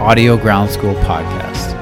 [0.00, 1.72] Audio Ground School podcast.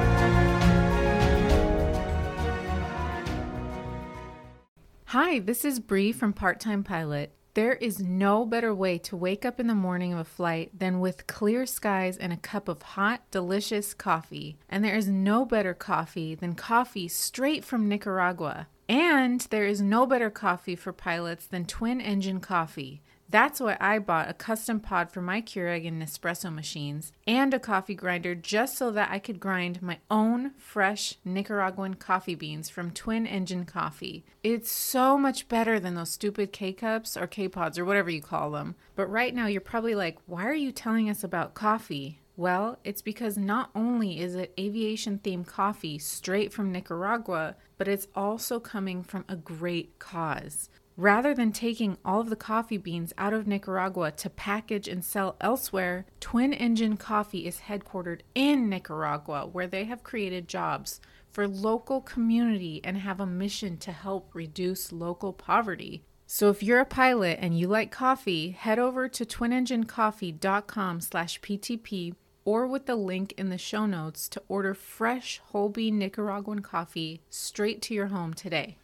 [5.05, 7.33] Hi, this is Bree from Part Time Pilot.
[7.53, 10.99] There is no better way to wake up in the morning of a flight than
[10.99, 14.57] with clear skies and a cup of hot, delicious coffee.
[14.69, 18.67] And there is no better coffee than coffee straight from Nicaragua.
[18.87, 23.01] And there is no better coffee for pilots than Twin Engine Coffee.
[23.31, 27.59] That's why I bought a custom pod for my Keurig and Nespresso machines and a
[27.59, 32.91] coffee grinder just so that I could grind my own fresh Nicaraguan coffee beans from
[32.91, 34.25] Twin Engine Coffee.
[34.43, 38.21] It's so much better than those stupid K cups or K pods or whatever you
[38.21, 38.75] call them.
[38.97, 42.19] But right now you're probably like, why are you telling us about coffee?
[42.35, 48.07] Well, it's because not only is it aviation themed coffee straight from Nicaragua, but it's
[48.13, 50.69] also coming from a great cause.
[50.97, 55.35] Rather than taking all of the coffee beans out of Nicaragua to package and sell
[55.39, 60.99] elsewhere, Twin Engine Coffee is headquartered in Nicaragua, where they have created jobs
[61.31, 66.03] for local community and have a mission to help reduce local poverty.
[66.27, 72.15] So if you're a pilot and you like coffee, head over to twinenginecoffee.com slash PTP
[72.43, 77.21] or with the link in the show notes to order fresh whole bean Nicaraguan coffee
[77.29, 78.77] straight to your home today.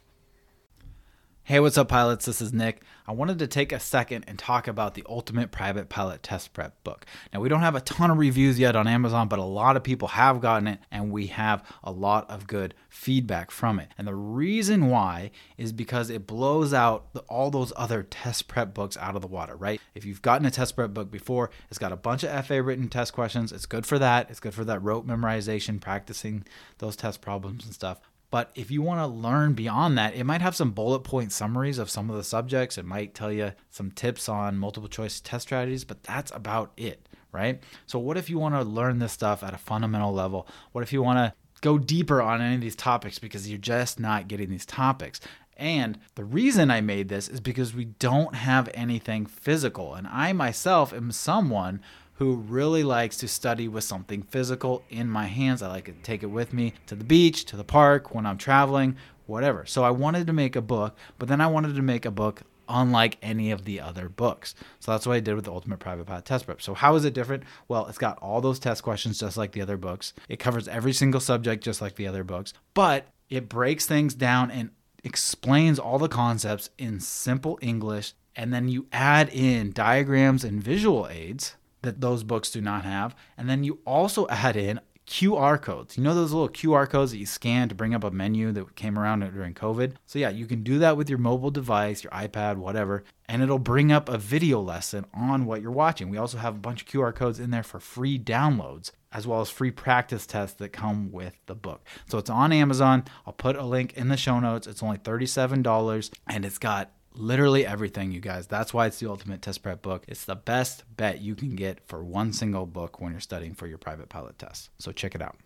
[1.48, 2.26] Hey, what's up, pilots?
[2.26, 2.82] This is Nick.
[3.06, 6.84] I wanted to take a second and talk about the Ultimate Private Pilot Test Prep
[6.84, 7.06] book.
[7.32, 9.82] Now, we don't have a ton of reviews yet on Amazon, but a lot of
[9.82, 13.88] people have gotten it, and we have a lot of good feedback from it.
[13.96, 18.74] And the reason why is because it blows out the, all those other test prep
[18.74, 19.80] books out of the water, right?
[19.94, 22.88] If you've gotten a test prep book before, it's got a bunch of FA written
[22.88, 23.52] test questions.
[23.52, 24.28] It's good for that.
[24.28, 26.44] It's good for that rote memorization, practicing
[26.76, 28.02] those test problems and stuff.
[28.30, 31.78] But if you want to learn beyond that, it might have some bullet point summaries
[31.78, 32.76] of some of the subjects.
[32.76, 37.08] It might tell you some tips on multiple choice test strategies, but that's about it,
[37.32, 37.62] right?
[37.86, 40.46] So, what if you want to learn this stuff at a fundamental level?
[40.72, 43.98] What if you want to go deeper on any of these topics because you're just
[43.98, 45.20] not getting these topics?
[45.56, 49.94] And the reason I made this is because we don't have anything physical.
[49.94, 51.82] And I myself am someone
[52.18, 55.62] who really likes to study with something physical in my hands.
[55.62, 58.38] I like to take it with me to the beach, to the park, when I'm
[58.38, 58.96] traveling,
[59.26, 59.64] whatever.
[59.66, 62.42] So I wanted to make a book, but then I wanted to make a book
[62.68, 64.56] unlike any of the other books.
[64.80, 66.60] So that's what I did with the Ultimate Private Pilot Test Prep.
[66.60, 67.44] So how is it different?
[67.68, 70.12] Well, it's got all those test questions just like the other books.
[70.28, 74.50] It covers every single subject just like the other books, but it breaks things down
[74.50, 74.70] and
[75.04, 81.08] explains all the concepts in simple English and then you add in diagrams and visual
[81.08, 83.14] aids that those books do not have.
[83.36, 85.96] And then you also add in QR codes.
[85.96, 88.76] You know those little QR codes that you scan to bring up a menu that
[88.76, 89.94] came around during COVID?
[90.04, 93.58] So, yeah, you can do that with your mobile device, your iPad, whatever, and it'll
[93.58, 96.10] bring up a video lesson on what you're watching.
[96.10, 99.40] We also have a bunch of QR codes in there for free downloads, as well
[99.40, 101.86] as free practice tests that come with the book.
[102.06, 103.04] So, it's on Amazon.
[103.26, 104.66] I'll put a link in the show notes.
[104.66, 108.46] It's only $37 and it's got literally everything, you guys.
[108.46, 110.04] That's why it's the ultimate test prep book.
[110.08, 113.66] It's the best bet you can get for one single book when you're studying for
[113.66, 114.70] your private pilot test.
[114.78, 115.36] So check it out.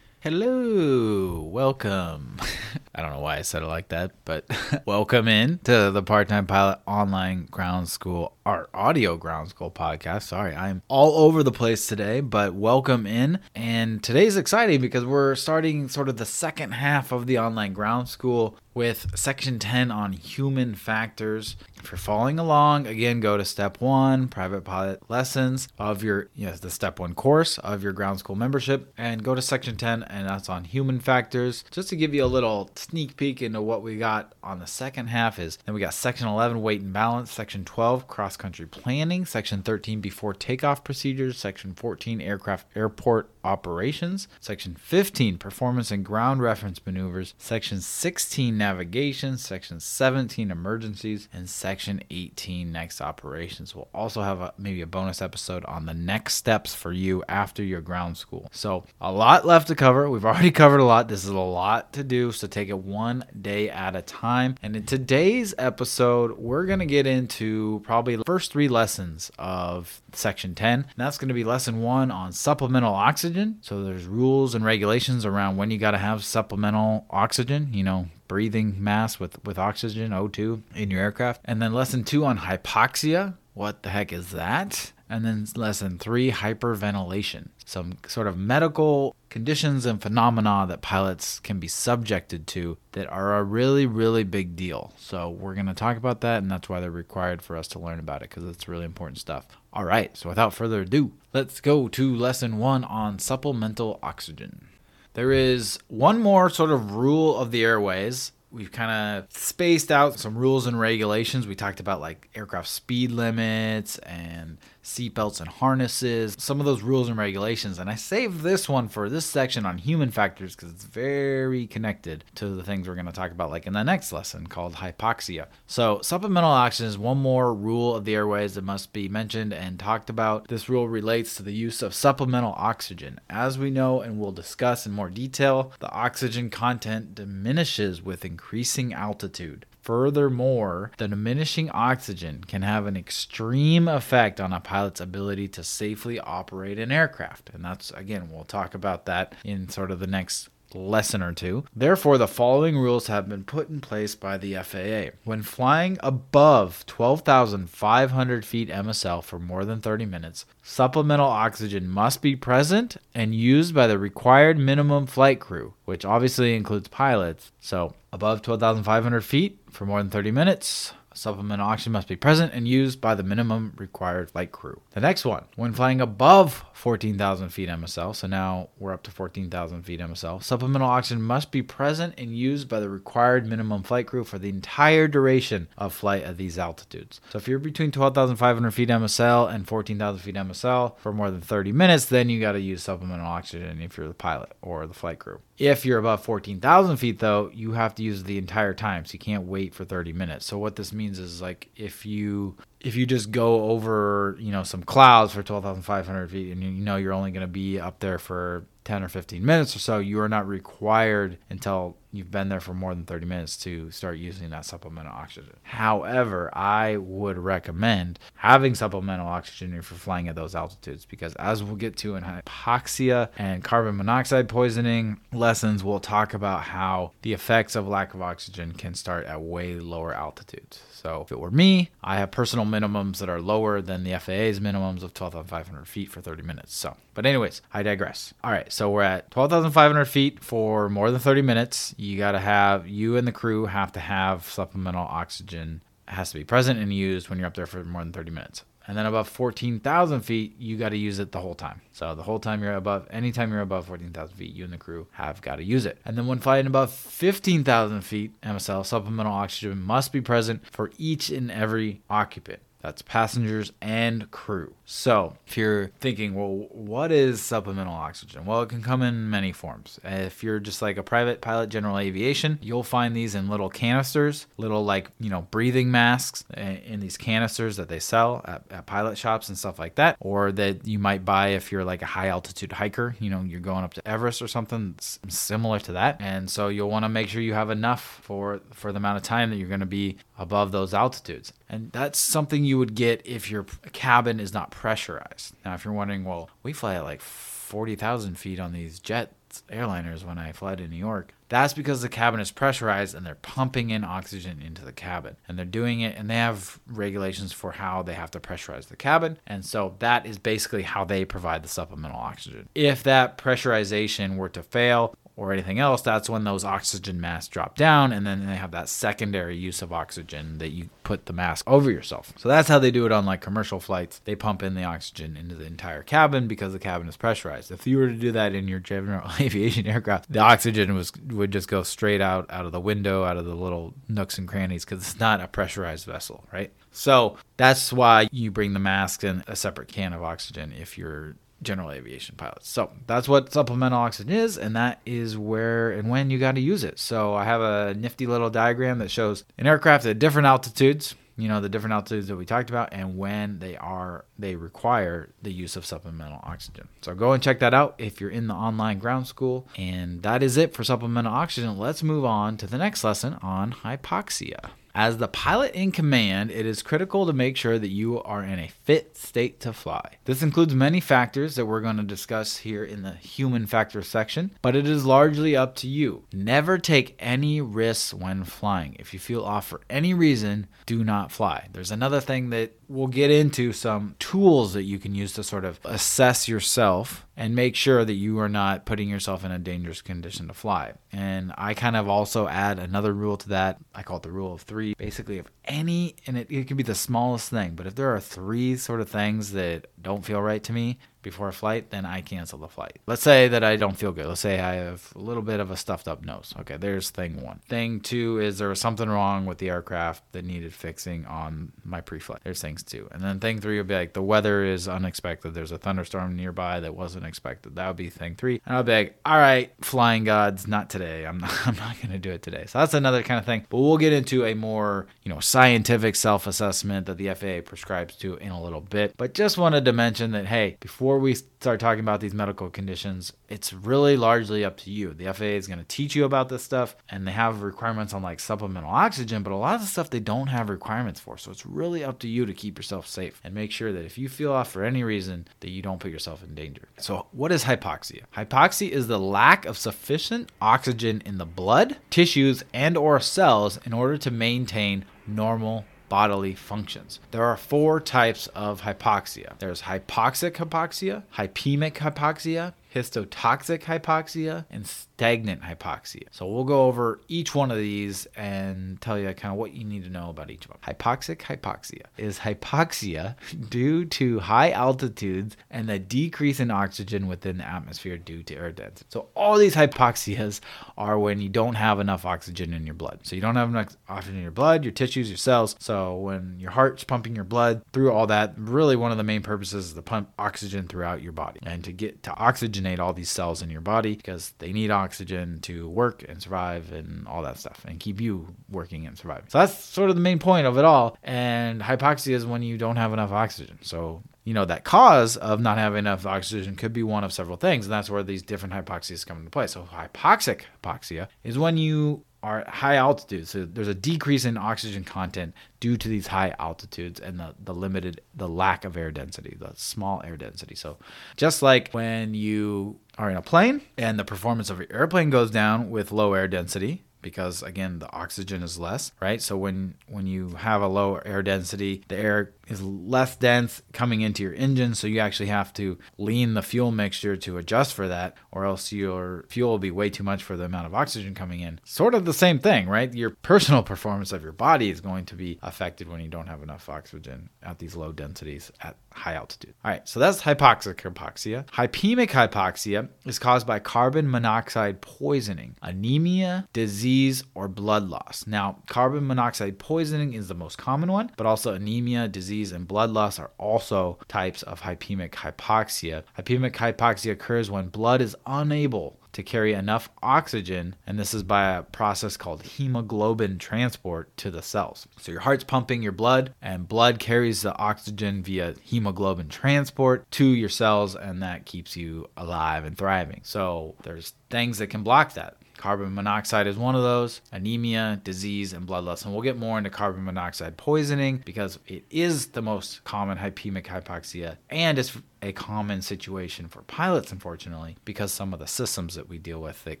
[0.20, 2.38] Hello, welcome.
[2.92, 4.44] I don't know why I said it like that, but
[4.84, 10.22] welcome in to the Part Time Pilot Online Ground School, our audio ground school podcast.
[10.22, 13.38] Sorry, I'm all over the place today, but welcome in.
[13.54, 18.08] And today's exciting because we're starting sort of the second half of the online ground
[18.08, 21.56] school with section 10 on human factors.
[21.76, 26.60] If you're following along, again, go to step one, private pilot lessons of your, yes,
[26.60, 30.28] the step one course of your ground school membership, and go to section 10, and
[30.28, 31.64] that's on human factors.
[31.70, 35.08] Just to give you a little sneak peek into what we got on the second
[35.08, 39.26] half is then we got section 11, weight and balance, section 12, cross country planning,
[39.26, 46.42] section 13, before takeoff procedures, section 14, aircraft airport operations, section 15, performance and ground
[46.42, 53.74] reference maneuvers, section 16, navigation, section 17, emergencies, and section 18, next operations.
[53.74, 57.62] We'll also have a, maybe a bonus episode on the next steps for you after
[57.62, 58.48] your ground school.
[58.52, 60.08] So, a lot left to cover.
[60.08, 61.08] We've already covered a lot.
[61.08, 64.56] This is a lot to do, so take it one day at a time.
[64.62, 70.00] And in today's episode, we're going to get into probably the first three lessons of
[70.12, 70.80] section 10.
[70.80, 73.58] And that's going to be lesson one on supplemental oxygen.
[73.60, 78.08] So, there's rules and regulations around when you got to have supplemental oxygen, you know,
[78.28, 81.42] breathing mask with, with oxygen, O2, in your aircraft.
[81.44, 83.34] And then lesson two on hypoxia.
[83.54, 84.92] What the heck is that?
[85.10, 87.48] And then lesson three, hyperventilation.
[87.64, 93.36] Some sort of medical conditions and phenomena that pilots can be subjected to that are
[93.36, 94.92] a really, really big deal.
[94.96, 97.80] So we're going to talk about that, and that's why they're required for us to
[97.80, 99.46] learn about it because it's really important stuff.
[99.72, 104.68] All right, so without further ado, let's go to lesson one on supplemental oxygen.
[105.14, 108.30] There is one more sort of rule of the airways.
[108.52, 111.46] We've kind of spaced out some rules and regulations.
[111.46, 114.58] We talked about like aircraft speed limits and
[114.90, 117.78] seatbelts and harnesses, some of those rules and regulations.
[117.78, 122.24] And I saved this one for this section on human factors because it's very connected
[122.36, 125.46] to the things we're going to talk about, like in the next lesson called hypoxia.
[125.66, 129.78] So, supplemental oxygen is one more rule of the airways that must be mentioned and
[129.78, 130.48] talked about.
[130.48, 133.20] This rule relates to the use of supplemental oxygen.
[133.30, 138.92] As we know and we'll discuss in more detail, the oxygen content diminishes with increasing
[138.92, 139.66] altitude.
[139.90, 146.20] Furthermore, the diminishing oxygen can have an extreme effect on a pilot's ability to safely
[146.20, 147.50] operate an aircraft.
[147.52, 151.64] And that's, again, we'll talk about that in sort of the next lesson or two.
[151.74, 155.16] Therefore, the following rules have been put in place by the FAA.
[155.24, 162.36] When flying above 12,500 feet MSL for more than 30 minutes, supplemental oxygen must be
[162.36, 167.52] present and used by the required minimum flight crew, which obviously includes pilots.
[167.60, 172.68] So, above 12,500 feet for more than 30 minutes, Supplemental oxygen must be present and
[172.68, 174.80] used by the minimum required flight crew.
[174.92, 179.82] The next one, when flying above 14,000 feet MSL, so now we're up to 14,000
[179.82, 184.24] feet MSL, supplemental oxygen must be present and used by the required minimum flight crew
[184.24, 187.20] for the entire duration of flight at these altitudes.
[187.30, 191.72] So if you're between 12,500 feet MSL and 14,000 feet MSL for more than 30
[191.72, 195.18] minutes, then you got to use supplemental oxygen if you're the pilot or the flight
[195.18, 195.40] crew.
[195.60, 199.18] If you're above 14,000 feet, though, you have to use the entire time, so you
[199.18, 200.46] can't wait for 30 minutes.
[200.46, 204.62] So what this means is like if you if you just go over you know
[204.62, 208.18] some clouds for 12,500 feet and you know you're only going to be up there
[208.18, 212.58] for 10 or 15 minutes or so, you are not required until you've been there
[212.58, 215.54] for more than 30 minutes to start using that supplemental oxygen.
[215.62, 221.62] However, I would recommend having supplemental oxygen if you're flying at those altitudes because as
[221.62, 227.32] we'll get to in hypoxia and carbon monoxide poisoning lessons, we'll talk about how the
[227.32, 230.82] effects of lack of oxygen can start at way lower altitudes.
[231.02, 234.60] So if it were me, I have personal minimums that are lower than the FAA's
[234.60, 236.74] minimums of 12,500 feet for 30 minutes.
[236.74, 238.34] So, but anyways, I digress.
[238.44, 241.94] All right, so we're at 12,500 feet for more than 30 minutes.
[241.96, 245.80] You got to have, you and the crew have to have supplemental oxygen.
[246.06, 248.64] Has to be present and used when you're up there for more than 30 minutes.
[248.90, 251.80] And then above 14,000 feet, you got to use it the whole time.
[251.92, 255.06] So the whole time you're above, anytime you're above 14,000 feet, you and the crew
[255.12, 256.00] have got to use it.
[256.04, 261.30] And then when flying above 15,000 feet MSL, supplemental oxygen must be present for each
[261.30, 262.62] and every occupant.
[262.80, 264.74] That's passengers and crew.
[264.84, 268.46] So, if you're thinking, well, what is supplemental oxygen?
[268.46, 270.00] Well, it can come in many forms.
[270.02, 274.46] If you're just like a private pilot, general aviation, you'll find these in little canisters,
[274.56, 279.16] little like, you know, breathing masks in these canisters that they sell at, at pilot
[279.18, 282.28] shops and stuff like that, or that you might buy if you're like a high
[282.28, 284.94] altitude hiker, you know, you're going up to Everest or something
[285.28, 286.16] similar to that.
[286.20, 289.22] And so you'll want to make sure you have enough for for the amount of
[289.22, 291.52] time that you're going to be above those altitudes.
[291.68, 295.54] And that's something would get if your cabin is not pressurized.
[295.64, 300.24] Now, if you're wondering, well, we fly at like 40,000 feet on these jets, airliners
[300.24, 301.34] when I fly to New York.
[301.48, 305.36] That's because the cabin is pressurized and they're pumping in oxygen into the cabin.
[305.48, 308.96] And they're doing it, and they have regulations for how they have to pressurize the
[308.96, 309.38] cabin.
[309.46, 312.68] And so that is basically how they provide the supplemental oxygen.
[312.74, 317.74] If that pressurization were to fail, or anything else, that's when those oxygen masks drop
[317.74, 321.64] down and then they have that secondary use of oxygen that you put the mask
[321.66, 322.34] over yourself.
[322.36, 324.20] So that's how they do it on like commercial flights.
[324.26, 327.70] They pump in the oxygen into the entire cabin because the cabin is pressurized.
[327.70, 331.52] If you were to do that in your general aviation aircraft, the oxygen was would
[331.52, 334.84] just go straight out out of the window, out of the little nooks and crannies
[334.84, 336.70] because it's not a pressurized vessel, right?
[336.92, 341.36] So that's why you bring the mask and a separate can of oxygen if you're
[341.62, 342.68] general aviation pilots.
[342.68, 346.60] So that's what supplemental oxygen is, and that is where and when you got to
[346.60, 346.98] use it.
[346.98, 351.14] So I have a nifty little diagram that shows an aircraft at different altitudes.
[351.36, 355.30] You know the different altitudes that we talked about, and when they are they require
[355.40, 356.88] the use of supplemental oxygen.
[357.00, 359.66] So go and check that out if you're in the online ground school.
[359.76, 361.78] And that is it for supplemental oxygen.
[361.78, 364.70] Let's move on to the next lesson on hypoxia.
[364.94, 368.58] As the pilot in command, it is critical to make sure that you are in
[368.58, 370.16] a fit state to fly.
[370.24, 374.52] This includes many factors that we're going to discuss here in the human factors section,
[374.62, 376.24] but it is largely up to you.
[376.32, 378.96] Never take any risks when flying.
[378.98, 381.68] If you feel off for any reason, do not fly.
[381.72, 385.64] There's another thing that we'll get into some tools that you can use to sort
[385.64, 390.02] of assess yourself and make sure that you are not putting yourself in a dangerous
[390.02, 390.92] condition to fly.
[391.10, 393.78] And I kind of also add another rule to that.
[393.94, 394.92] I call it the rule of three.
[394.98, 398.20] Basically, if any, and it, it can be the smallest thing, but if there are
[398.20, 402.20] three sort of things that don't feel right to me, before a flight, then I
[402.22, 402.98] cancel the flight.
[403.06, 404.26] Let's say that I don't feel good.
[404.26, 406.54] Let's say I have a little bit of a stuffed up nose.
[406.60, 407.60] Okay, there's thing one.
[407.68, 412.00] Thing two is there was something wrong with the aircraft that needed fixing on my
[412.00, 412.40] pre flight.
[412.44, 413.08] There's things two.
[413.12, 415.54] And then thing three would be like the weather is unexpected.
[415.54, 417.76] There's a thunderstorm nearby that wasn't expected.
[417.76, 418.60] That would be thing three.
[418.64, 421.26] And I'll be like, all right, flying gods, not today.
[421.26, 422.64] I'm not, I'm not going to do it today.
[422.66, 423.66] So that's another kind of thing.
[423.68, 428.16] But we'll get into a more, you know, scientific self assessment that the FAA prescribes
[428.16, 429.16] to in a little bit.
[429.16, 432.70] But just wanted to mention that, hey, before before we start talking about these medical
[432.70, 435.12] conditions, it's really largely up to you.
[435.12, 438.22] The FAA is going to teach you about this stuff, and they have requirements on
[438.22, 441.36] like supplemental oxygen, but a lot of the stuff they don't have requirements for.
[441.36, 444.18] So it's really up to you to keep yourself safe and make sure that if
[444.18, 446.88] you feel off for any reason, that you don't put yourself in danger.
[446.98, 448.24] So, what is hypoxia?
[448.36, 453.92] Hypoxia is the lack of sufficient oxygen in the blood, tissues, and or cells in
[453.92, 457.20] order to maintain normal bodily functions.
[457.30, 465.62] There are four types of hypoxia there's hypoxic hypoxia, hypemic hypoxia, histotoxic hypoxia, and stagnant
[465.62, 466.24] hypoxia.
[466.30, 469.84] So we'll go over each one of these and tell you kind of what you
[469.84, 470.78] need to know about each of them.
[470.82, 473.36] Hypoxic hypoxia is hypoxia
[473.68, 478.72] due to high altitudes and the decrease in oxygen within the atmosphere due to air
[478.72, 479.06] density.
[479.10, 480.60] So all these hypoxias
[480.96, 483.20] are when you don't have enough oxygen in your blood.
[483.22, 485.76] So you don't have enough oxygen in your blood, your tissues, your cells.
[485.78, 489.42] So when your heart's pumping your blood through all that, really one of the main
[489.42, 493.12] purposes is to pump oxygen throughout your body and to get to oxygen oxygenate all
[493.12, 497.42] these cells in your body because they need oxygen to work and survive and all
[497.42, 499.48] that stuff and keep you working and surviving.
[499.48, 501.16] So that's sort of the main point of it all.
[501.22, 503.78] And hypoxia is when you don't have enough oxygen.
[503.82, 507.58] So you know that cause of not having enough oxygen could be one of several
[507.58, 511.76] things and that's where these different hypoxias come into play so hypoxic hypoxia is when
[511.76, 513.50] you are high altitudes.
[513.50, 517.74] So there's a decrease in oxygen content due to these high altitudes and the, the
[517.74, 520.74] limited, the lack of air density, the small air density.
[520.74, 520.98] So
[521.36, 525.50] just like when you are in a plane and the performance of your airplane goes
[525.50, 530.26] down with low air density, because again the oxygen is less right so when when
[530.26, 534.94] you have a low air density the air is less dense coming into your engine
[534.94, 538.92] so you actually have to lean the fuel mixture to adjust for that or else
[538.92, 541.80] your fuel will be way too much for the amount of oxygen coming in.
[541.84, 543.12] Sort of the same thing right?
[543.12, 546.62] Your personal performance of your body is going to be affected when you don't have
[546.62, 549.74] enough oxygen at these low densities at high altitude.
[549.84, 556.68] All right so that's hypoxic hypoxia hypemic hypoxia is caused by carbon monoxide poisoning anemia
[556.72, 558.44] disease or blood loss.
[558.46, 562.86] Now carbon monoxide poisoning is the most common one but also anemia disease disease and
[562.86, 566.22] blood loss are also types of hypemic hypoxia.
[566.38, 571.76] Hypemic hypoxia occurs when blood is unable to carry enough oxygen, and this is by
[571.76, 575.06] a process called hemoglobin transport to the cells.
[575.18, 580.44] So your heart's pumping your blood, and blood carries the oxygen via hemoglobin transport to
[580.44, 583.40] your cells, and that keeps you alive and thriving.
[583.44, 585.56] So there's things that can block that.
[585.80, 589.24] Carbon monoxide is one of those, anemia, disease, and blood loss.
[589.24, 593.86] And we'll get more into carbon monoxide poisoning because it is the most common hypemic
[593.86, 599.28] hypoxia and it's a common situation for pilots, unfortunately, because some of the systems that
[599.28, 600.00] we deal with that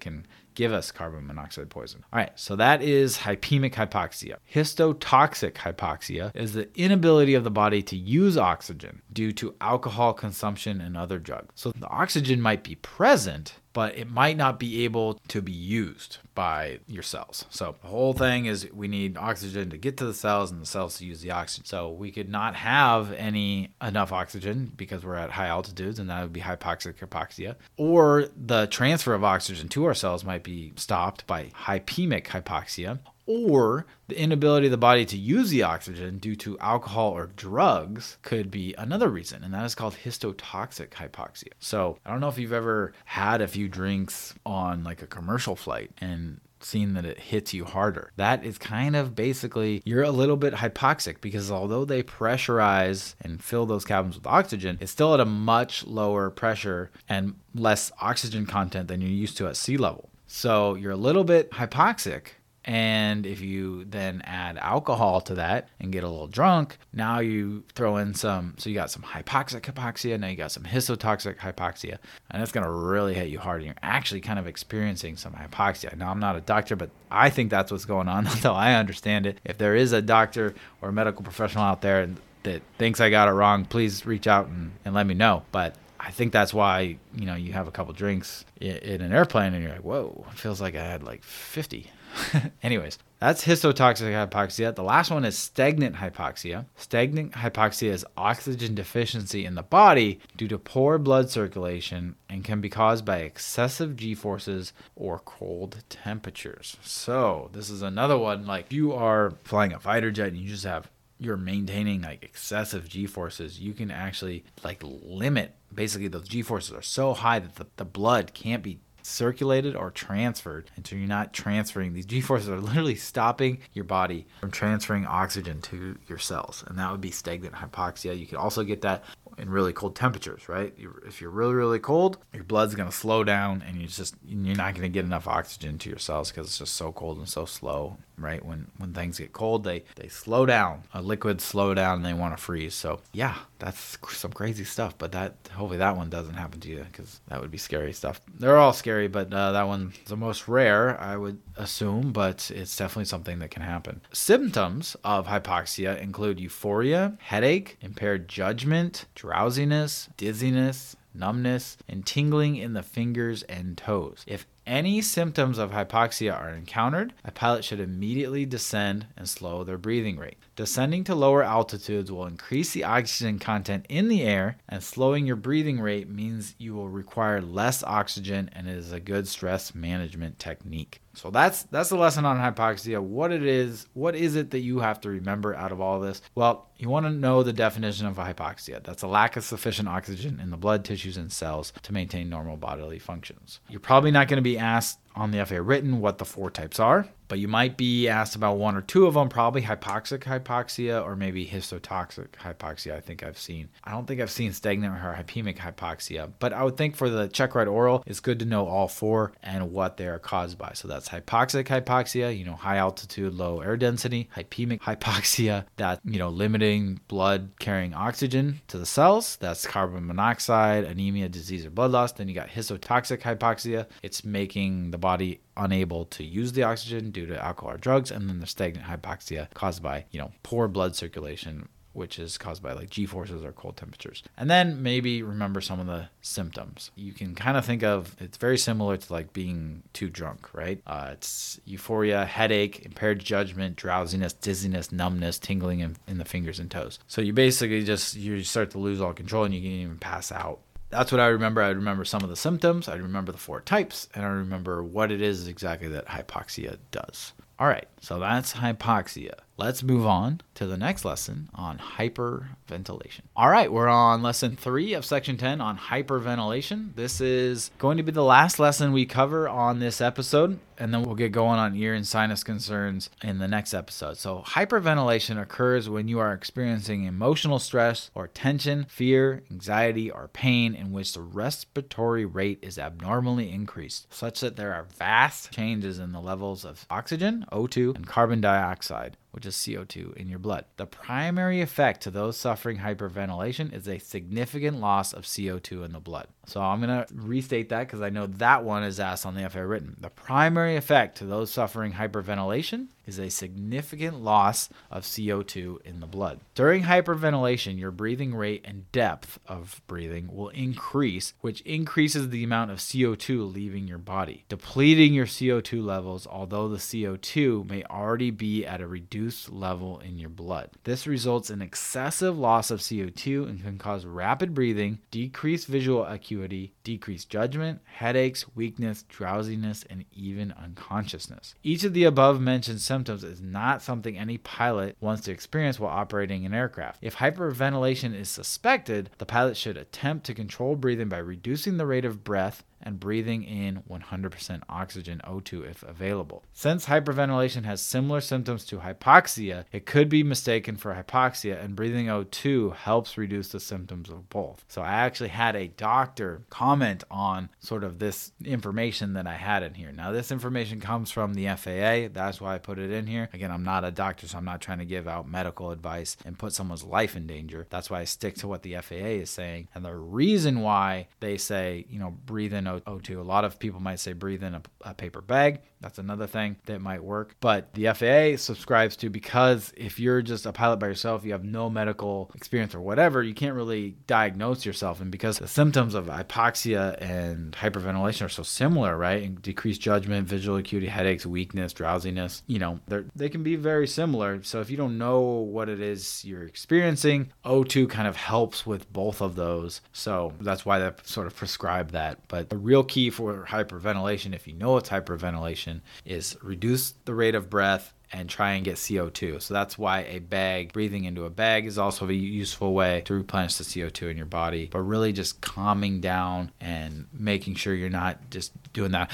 [0.00, 2.04] can give us carbon monoxide poison.
[2.12, 4.36] All right, so that is hypemic hypoxia.
[4.52, 10.80] Histotoxic hypoxia is the inability of the body to use oxygen due to alcohol consumption
[10.80, 11.48] and other drugs.
[11.54, 16.18] So the oxygen might be present, but it might not be able to be used
[16.34, 17.44] by your cells.
[17.50, 20.66] So the whole thing is we need oxygen to get to the cells and the
[20.66, 21.64] cells to use the oxygen.
[21.66, 26.22] So we could not have any enough oxygen because we're at high altitudes and that
[26.22, 27.56] would be hypoxic hypoxia.
[27.76, 33.86] Or the transfer of oxygen to our cells might be stopped by hypemic hypoxia or
[34.08, 38.50] the inability of the body to use the oxygen due to alcohol or drugs could
[38.50, 41.52] be another reason, and that is called histotoxic hypoxia.
[41.60, 45.54] So, I don't know if you've ever had a few drinks on like a commercial
[45.54, 48.12] flight and seen that it hits you harder.
[48.16, 53.42] That is kind of basically you're a little bit hypoxic because although they pressurize and
[53.42, 58.44] fill those cabins with oxygen, it's still at a much lower pressure and less oxygen
[58.44, 60.10] content than you're used to at sea level.
[60.26, 62.32] So you're a little bit hypoxic
[62.64, 67.64] and if you then add alcohol to that and get a little drunk, now you
[67.74, 71.98] throw in some, so you got some hypoxic hypoxia, now you got some histotoxic hypoxia,
[72.30, 73.60] and going to really hit you hard.
[73.62, 75.96] And you're actually kind of experiencing some hypoxia.
[75.96, 78.24] Now, I'm not a doctor, but I think that's what's going on.
[78.30, 79.38] That's how I understand it.
[79.44, 82.08] If there is a doctor or a medical professional out there
[82.42, 85.42] that thinks I got it wrong, please reach out and, and let me know.
[85.50, 89.52] But I think that's why, you know, you have a couple drinks in, an airplane
[89.52, 91.90] and you're like, whoa, it feels like I had like 50
[92.62, 94.74] Anyways, that's histotoxic hypoxia.
[94.74, 96.66] The last one is stagnant hypoxia.
[96.76, 102.60] Stagnant hypoxia is oxygen deficiency in the body due to poor blood circulation and can
[102.60, 106.76] be caused by excessive g forces or cold temperatures.
[106.82, 110.64] So, this is another one like you are flying a fighter jet and you just
[110.64, 116.42] have you're maintaining like excessive g forces, you can actually like limit basically those g
[116.42, 120.70] forces are so high that the, the blood can't be circulated or transferred.
[120.84, 125.60] So you're not transferring, these G forces are literally stopping your body from transferring oxygen
[125.62, 126.64] to your cells.
[126.66, 128.18] And that would be stagnant hypoxia.
[128.18, 129.04] You could also get that
[129.38, 130.74] in really cold temperatures, right?
[131.06, 134.56] If you're really, really cold, your blood's going to slow down and you just, you're
[134.56, 137.28] not going to get enough oxygen to your cells because it's just so cold and
[137.28, 138.44] so slow right?
[138.44, 140.82] When when things get cold, they they slow down.
[140.94, 142.74] A liquid slow down and they want to freeze.
[142.74, 144.96] So yeah, that's some crazy stuff.
[144.98, 148.20] But that hopefully that one doesn't happen to you because that would be scary stuff.
[148.38, 152.12] They're all scary, but uh, that one's the most rare, I would assume.
[152.12, 154.00] But it's definitely something that can happen.
[154.12, 162.82] Symptoms of hypoxia include euphoria, headache, impaired judgment, drowsiness, dizziness, numbness, and tingling in the
[162.82, 164.24] fingers and toes.
[164.26, 169.76] If any symptoms of hypoxia are encountered, a pilot should immediately descend and slow their
[169.76, 170.38] breathing rate.
[170.60, 175.36] Descending to lower altitudes will increase the oxygen content in the air, and slowing your
[175.36, 180.38] breathing rate means you will require less oxygen and it is a good stress management
[180.38, 181.00] technique.
[181.14, 183.00] So that's that's the lesson on hypoxia.
[183.00, 186.20] What it is, what is it that you have to remember out of all this?
[186.34, 188.84] Well, you want to know the definition of hypoxia.
[188.84, 192.58] That's a lack of sufficient oxygen in the blood tissues and cells to maintain normal
[192.58, 193.60] bodily functions.
[193.70, 196.78] You're probably not going to be asked on the FAA written what the four types
[196.80, 201.02] are, but you might be asked about one or two of them, probably hypoxic hypoxia
[201.04, 202.96] or maybe histotoxic hypoxia.
[202.96, 203.68] I think I've seen.
[203.84, 207.28] I don't think I've seen stagnant or hypemic hypoxia, but I would think for the
[207.28, 210.72] check ride oral, it's good to know all four and what they are caused by.
[210.74, 216.18] So that's hypoxic hypoxia, you know, high altitude, low air density, hypemic hypoxia, that, you
[216.18, 219.36] know, limiting blood carrying oxygen to the cells.
[219.36, 222.10] That's carbon monoxide, anemia, disease, or blood loss.
[222.10, 223.86] Then you got histotoxic hypoxia.
[224.02, 228.28] It's making the body unable to use the oxygen due to alcohol or drugs, and
[228.28, 232.72] then the stagnant hypoxia caused by, you know, poor blood circulation which is caused by
[232.72, 234.22] like G forces or cold temperatures.
[234.36, 236.90] And then maybe remember some of the symptoms.
[236.94, 240.80] You can kind of think of it's very similar to like being too drunk, right?
[240.86, 246.70] Uh, it's euphoria, headache, impaired judgment, drowsiness, dizziness, numbness, tingling in, in the fingers and
[246.70, 246.98] toes.
[247.06, 250.30] So you basically just you start to lose all control and you can even pass
[250.30, 250.60] out
[250.90, 251.62] that's what I remember.
[251.62, 255.10] I remember some of the symptoms, I remember the four types, and I remember what
[255.10, 257.32] it is exactly that hypoxia does.
[257.60, 259.34] All right, so that's hypoxia.
[259.58, 263.20] Let's move on to the next lesson on hyperventilation.
[263.36, 266.94] All right, we're on lesson three of section 10 on hyperventilation.
[266.96, 271.02] This is going to be the last lesson we cover on this episode, and then
[271.02, 274.16] we'll get going on ear and sinus concerns in the next episode.
[274.16, 280.74] So, hyperventilation occurs when you are experiencing emotional stress or tension, fear, anxiety, or pain
[280.74, 286.12] in which the respiratory rate is abnormally increased, such that there are vast changes in
[286.12, 290.64] the levels of oxygen, O2, and carbon dioxide which is CO2 in your blood.
[290.76, 296.00] The primary effect to those suffering hyperventilation is a significant loss of CO2 in the
[296.00, 296.28] blood.
[296.46, 299.48] So I'm going to restate that because I know that one is asked on the
[299.48, 299.96] FAA written.
[300.00, 306.06] The primary effect to those suffering hyperventilation is a significant loss of CO2 in the
[306.06, 306.38] blood.
[306.54, 312.70] During hyperventilation, your breathing rate and depth of breathing will increase, which increases the amount
[312.70, 318.64] of CO2 leaving your body, depleting your CO2 levels, although the CO2 may already be
[318.64, 320.70] at a reduced level in your blood.
[320.84, 326.74] This results in excessive loss of CO2 and can cause rapid breathing, decreased visual acuity,
[326.84, 331.56] decreased judgment, headaches, weakness, drowsiness, and even unconsciousness.
[331.64, 335.96] Each of the above mentioned symptoms is not something any pilot wants to experience while
[335.96, 336.98] operating an aircraft.
[337.02, 342.04] If hyperventilation is suspected, the pilot should attempt to control breathing by reducing the rate
[342.04, 346.44] of breath and breathing in 100% oxygen O2 if available.
[346.52, 352.06] Since hyperventilation has similar symptoms to hypoxia, it could be mistaken for hypoxia, and breathing
[352.06, 354.64] O2 helps reduce the symptoms of both.
[354.68, 359.62] So I actually had a doctor comment on sort of this information that I had
[359.62, 359.92] in here.
[359.92, 362.12] Now, this information comes from the FAA.
[362.12, 363.28] That's why I put it in here.
[363.32, 366.38] Again, I'm not a doctor, so I'm not trying to give out medical advice and
[366.38, 367.66] put someone's life in danger.
[367.70, 369.68] That's why I stick to what the FAA is saying.
[369.74, 373.18] And the reason why they say, you know, breathe in O2.
[373.18, 375.60] A lot of people might say breathe in a, a, paper bag.
[375.80, 377.36] That's another thing that might work.
[377.40, 381.44] But the FAA subscribes to because if you're just a pilot by yourself, you have
[381.44, 385.00] no medical experience or whatever, you can't really diagnose yourself.
[385.00, 389.22] And because the symptoms of hypoxia and hyperventilation are so similar, right?
[389.22, 392.80] And decreased judgment, visual acuity, headaches, weakness, drowsiness, you know,
[393.14, 394.42] they can be very similar.
[394.42, 398.92] So if you don't know what it is you're experiencing, O2 kind of helps with
[398.92, 399.80] both of those.
[399.92, 402.18] So that's why they sort of prescribe that.
[402.28, 405.69] But the real key for hyperventilation, if you know it's hyperventilation,
[406.04, 409.40] is reduce the rate of breath and try and get CO2.
[409.40, 413.14] So that's why a bag, breathing into a bag, is also a useful way to
[413.14, 414.68] replenish the CO2 in your body.
[414.70, 419.10] But really just calming down and making sure you're not just doing that.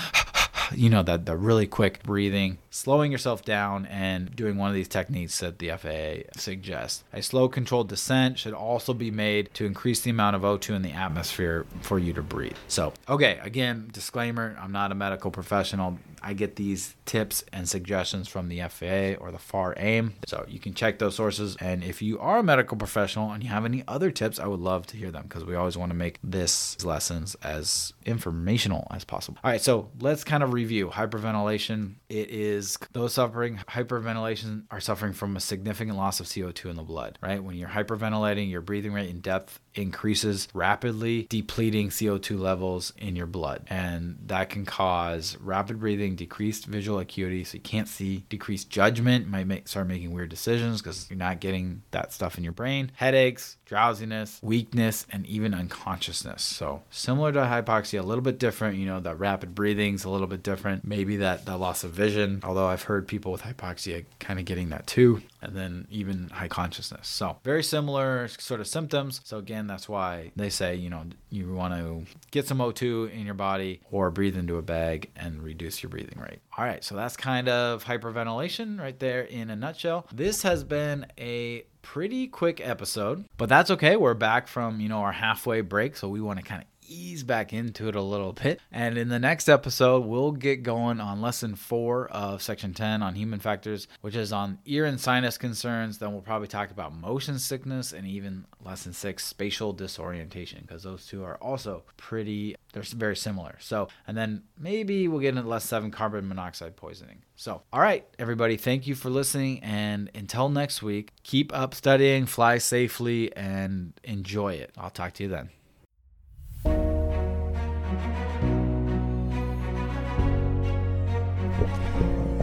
[0.75, 4.87] You know that the really quick breathing slowing yourself down and doing one of these
[4.87, 7.05] techniques that the FAA suggests.
[7.13, 10.83] A slow controlled descent should also be made to increase the amount of O2 in
[10.83, 12.57] the atmosphere for you to breathe.
[12.69, 15.99] So, okay, again, disclaimer I'm not a medical professional.
[16.23, 20.15] I get these tips and suggestions from the FAA or the FAR AIM.
[20.27, 21.57] So you can check those sources.
[21.61, 24.61] And if you are a medical professional and you have any other tips, I would
[24.61, 29.05] love to hear them because we always want to make this lessons as informational as
[29.05, 29.39] possible.
[29.45, 31.97] All right, so let's kind of review hyperventilation.
[32.09, 36.83] It is those suffering hyperventilation are suffering from a significant loss of CO2 in the
[36.83, 37.45] blood, right?
[37.45, 43.27] When you're hyperventilating, your breathing rate and depth increases rapidly, depleting CO2 levels in your
[43.27, 43.63] blood.
[43.69, 49.29] And that can cause rapid breathing, decreased visual acuity, so you can't see, decreased judgment,
[49.29, 52.91] might make, start making weird decisions because you're not getting that stuff in your brain,
[52.95, 56.43] headaches, drowsiness, weakness, and even unconsciousness.
[56.43, 58.79] So similar to hypoxia, a little bit different.
[58.79, 60.85] You know, that rapid breathing's a little bit different.
[60.87, 64.71] Maybe that, that loss of vision, although I've heard people with hypoxia kind of getting
[64.71, 65.23] that too.
[65.43, 67.07] And then even high consciousness.
[67.07, 69.21] So very similar sort of symptoms.
[69.25, 73.25] So again, that's why they say, you know, you want to get some O2 in
[73.25, 76.41] your body or breathe into a bag and reduce your breathing rate.
[76.57, 80.07] All right, so that's kind of hyperventilation right there in a nutshell.
[80.13, 83.97] This has been a pretty quick episode, but that's okay.
[83.97, 87.23] We're back from, you know, our halfway break, so we want to kind of ease
[87.23, 88.61] back into it a little bit.
[88.73, 93.15] And in the next episode, we'll get going on lesson four of section 10 on
[93.15, 95.99] human factors, which is on ear and sinus concerns.
[95.99, 101.07] Then we'll probably talk about motion sickness and even lesson six, spatial disorientation, because those
[101.07, 103.57] two are also pretty, they're very similar.
[103.61, 107.23] So, and then maybe we'll get into lesson seven, carbon monoxide poisoning.
[107.37, 109.63] So, all right, everybody, thank you for listening.
[109.63, 114.73] And until next week, keep up studying, fly safely, and enjoy it.
[114.77, 115.51] I'll talk to you then.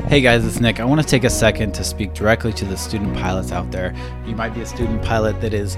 [0.08, 0.80] Hey guys, it's Nick.
[0.80, 3.96] I want to take a second to speak directly to the student pilots out there.
[4.28, 5.76] You might be a student pilot that is,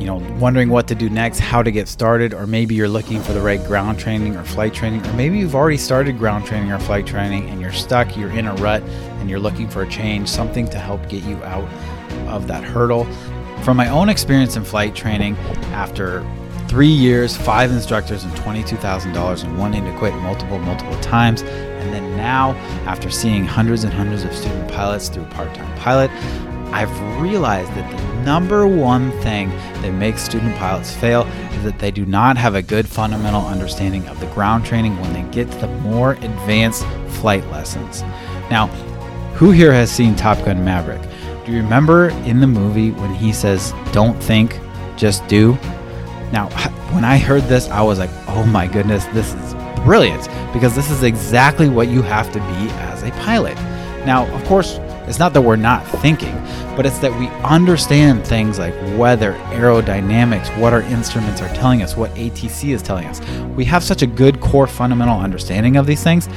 [0.00, 3.22] you know, wondering what to do next, how to get started, or maybe you're looking
[3.22, 6.72] for the right ground training or flight training, or maybe you've already started ground training
[6.72, 9.88] or flight training and you're stuck, you're in a rut, and you're looking for a
[9.88, 11.68] change, something to help get you out
[12.26, 13.04] of that hurdle.
[13.62, 15.36] From my own experience in flight training,
[15.72, 16.22] after
[16.70, 21.42] three years, five instructors, and $22,000 and wanting to quit multiple, multiple times.
[21.42, 22.52] And then now,
[22.86, 26.12] after seeing hundreds and hundreds of student pilots through Part Time Pilot,
[26.72, 29.48] I've realized that the number one thing
[29.82, 31.22] that makes student pilots fail
[31.54, 35.12] is that they do not have a good fundamental understanding of the ground training when
[35.12, 38.02] they get to the more advanced flight lessons.
[38.48, 38.68] Now,
[39.34, 41.02] who here has seen Top Gun Maverick?
[41.44, 44.60] Do you remember in the movie when he says, Don't think,
[44.96, 45.58] just do?
[46.32, 46.48] Now,
[46.94, 50.90] when I heard this, I was like, oh my goodness, this is brilliant because this
[50.90, 53.56] is exactly what you have to be as a pilot.
[54.06, 56.34] Now, of course, it's not that we're not thinking,
[56.76, 61.96] but it's that we understand things like weather, aerodynamics, what our instruments are telling us,
[61.96, 63.20] what ATC is telling us.
[63.56, 66.28] We have such a good core fundamental understanding of these things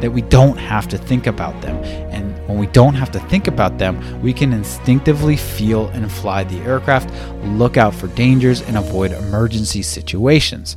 [0.00, 1.76] that we don't have to think about them.
[2.12, 6.42] And when we don't have to think about them, we can instinctively feel and fly
[6.42, 7.08] the aircraft,
[7.44, 10.76] look out for dangers, and avoid emergency situations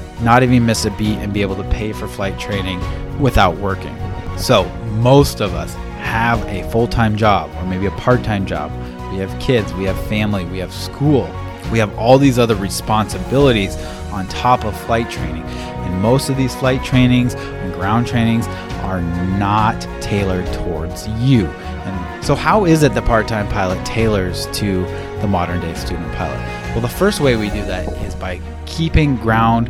[0.21, 2.79] not even miss a beat and be able to pay for flight training
[3.19, 3.95] without working.
[4.37, 4.65] So,
[4.99, 8.71] most of us have a full time job or maybe a part time job.
[9.11, 11.29] We have kids, we have family, we have school,
[11.71, 13.75] we have all these other responsibilities
[14.11, 15.43] on top of flight training.
[15.43, 18.47] And most of these flight trainings and ground trainings
[18.83, 19.01] are
[19.37, 21.47] not tailored towards you.
[21.47, 24.83] And so, how is it the part time pilot tailors to
[25.21, 26.39] the modern day student pilot?
[26.71, 29.69] Well, the first way we do that is by keeping ground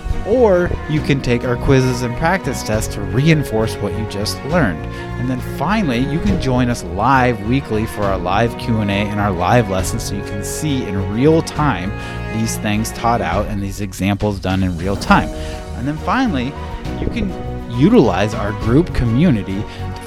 [0.27, 4.83] or you can take our quizzes and practice tests to reinforce what you just learned.
[5.19, 9.31] And then finally, you can join us live weekly for our live Q&A and our
[9.31, 11.91] live lessons so you can see in real time
[12.39, 15.29] these things taught out and these examples done in real time.
[15.77, 16.53] And then finally,
[16.99, 17.29] you can
[17.71, 19.63] utilize our group community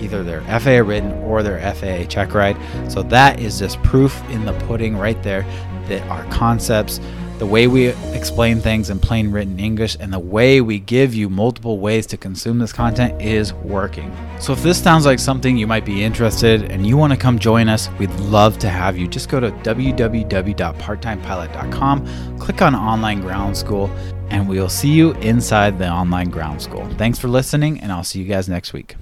[0.00, 2.56] either their FAA written or their FAA check ride.
[2.90, 5.42] So that is just proof in the pudding right there
[5.88, 7.00] that our concepts
[7.40, 11.30] the way we explain things in plain written English, and the way we give you
[11.30, 14.14] multiple ways to consume this content is working.
[14.38, 17.38] So if this sounds like something you might be interested and you want to come
[17.38, 19.08] join us, we'd love to have you.
[19.08, 23.90] Just go to www.parttimepilot.com, click on Online Ground School,
[24.28, 26.86] and we'll see you inside the Online Ground School.
[26.98, 28.96] Thanks for listening, and I'll see you guys next week.